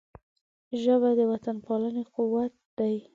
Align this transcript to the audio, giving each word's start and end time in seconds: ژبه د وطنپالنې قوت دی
ژبه 0.81 1.09
د 1.19 1.19
وطنپالنې 1.31 2.03
قوت 2.13 2.53
دی 2.77 2.95